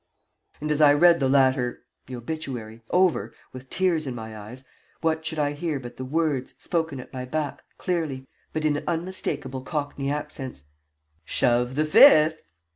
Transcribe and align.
And 0.59 0.71
as 0.71 0.81
I 0.81 0.93
read 0.95 1.19
the 1.19 1.29
latter 1.29 1.83
the 2.07 2.15
obituary 2.15 2.81
over, 2.89 3.35
with 3.53 3.69
tears 3.69 4.07
in 4.07 4.15
my 4.15 4.35
eyes, 4.35 4.63
what 5.01 5.23
should 5.23 5.37
I 5.37 5.51
hear 5.51 5.79
but 5.79 5.97
the 5.97 6.03
words, 6.03 6.55
spoken 6.57 6.99
at 6.99 7.13
my 7.13 7.23
back, 7.23 7.61
clearly, 7.77 8.27
but 8.51 8.65
in 8.65 8.83
unmistakable 8.87 9.61
cockney 9.61 10.09
accents, 10.09 10.63
"Shove 11.23 11.75
the 11.75 11.85
fifth!" 11.85 12.41